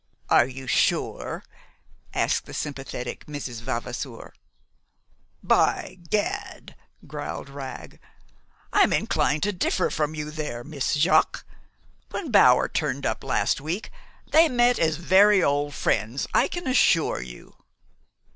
"Are 0.31 0.47
you 0.47 0.65
sure?" 0.65 1.43
asked 2.11 2.47
the 2.47 2.55
sympathetic 2.55 3.27
Mrs. 3.27 3.61
Vavasour. 3.61 4.33
"By 5.43 5.99
gad!" 6.09 6.75
growled 7.05 7.49
Wragg, 7.51 7.99
"I'm 8.73 8.93
inclined 8.93 9.43
to 9.43 9.51
differ 9.53 9.91
from 9.91 10.15
you 10.15 10.31
there, 10.31 10.63
Miss 10.63 10.95
Jaques. 10.95 11.43
When 12.09 12.31
Bower 12.31 12.67
turned 12.67 13.05
up 13.05 13.23
last 13.23 13.61
week 13.61 13.91
they 14.25 14.49
met 14.49 14.79
as 14.79 14.95
very 14.97 15.43
old 15.43 15.75
friends, 15.75 16.25
I 16.33 16.47
can 16.47 16.65
assure 16.65 17.21
you." 17.21 17.53